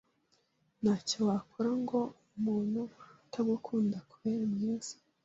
ntacyo 0.81 1.19
wakora 1.29 1.71
ngo 1.81 1.99
umuntu 2.37 2.81
utagukunda 3.23 3.95
akubere 4.01 4.43
mwiza 4.53 4.93